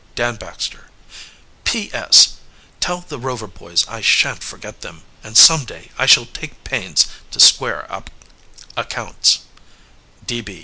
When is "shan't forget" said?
4.01-4.81